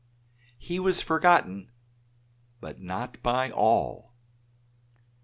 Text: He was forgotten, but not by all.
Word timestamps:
He 0.57 0.79
was 0.79 0.99
forgotten, 1.03 1.69
but 2.59 2.79
not 2.81 3.21
by 3.21 3.51
all. 3.51 4.13